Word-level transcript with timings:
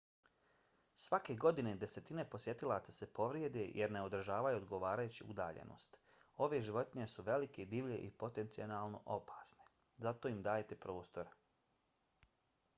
svake 0.99 1.33
godine 1.41 1.73
desetine 1.81 2.23
posjetilaca 2.29 2.95
se 2.95 3.07
povrijede 3.19 3.65
jer 3.81 3.93
ne 3.97 4.01
održavaju 4.07 4.59
odgovarajuću 4.61 5.27
udaljenost. 5.33 5.99
ove 6.47 6.61
životinje 6.69 7.07
su 7.13 7.27
velike 7.29 7.69
divlje 7.75 8.01
i 8.07 8.11
potencijalno 8.25 9.03
opasne. 9.19 9.69
zato 10.07 10.33
im 10.35 10.41
dajte 10.49 10.81
prostora 10.89 11.39